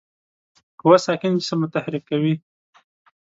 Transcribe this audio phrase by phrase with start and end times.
[0.79, 2.33] قوه ساکن جسم متحرک کوي.